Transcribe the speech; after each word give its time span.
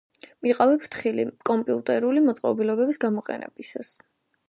იყავი 0.51 0.79
ფრთხილი 0.85 1.27
კომპიუტერული 1.51 2.25
მოწყობილობების 2.31 3.03
გამოყენებისას 3.07 3.95